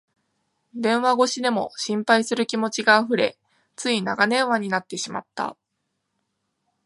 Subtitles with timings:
[0.73, 3.37] 電話越しでも心配する気持ちがあふれ、
[3.75, 5.55] つい長電話になってしまった